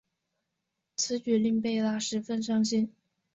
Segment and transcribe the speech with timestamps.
[0.95, 2.91] 此举令贝拉十分伤心。